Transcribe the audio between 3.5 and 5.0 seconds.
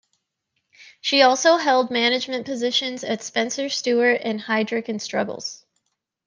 Stuart and Heidrick and